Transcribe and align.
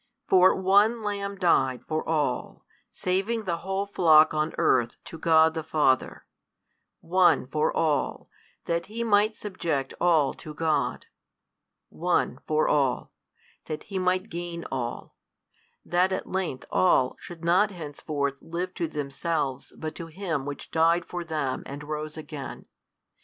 For 0.27 0.55
one 0.55 1.03
Lamb 1.03 1.35
died 1.35 1.83
for 1.87 2.03
all, 2.09 2.65
saving 2.91 3.43
the 3.43 3.57
whole 3.57 3.85
flock 3.85 4.33
on 4.33 4.51
earth 4.57 4.97
to 5.03 5.19
God 5.19 5.53
the 5.53 5.61
Father, 5.61 6.25
One 7.01 7.45
for 7.45 7.71
all, 7.71 8.27
that 8.65 8.87
He 8.87 9.03
might 9.03 9.35
subject 9.35 9.93
all 10.01 10.33
to 10.33 10.55
God, 10.55 11.05
One 11.89 12.39
for 12.47 12.67
all, 12.67 13.13
that 13.65 13.83
He 13.83 13.99
might 13.99 14.29
gain 14.29 14.65
all: 14.71 15.15
that 15.85 16.11
at 16.11 16.25
length 16.25 16.65
all 16.71 17.15
should 17.19 17.45
not 17.45 17.69
henceforth 17.69 18.41
live 18.41 18.73
to 18.73 18.87
themselves 18.87 19.71
but 19.77 19.93
to 19.93 20.07
Him 20.07 20.45
Which 20.45 20.71
died 20.71 21.05
for 21.05 21.23
them 21.23 21.61
and 21.67 21.83
rose 21.83 22.17
again. 22.17 22.65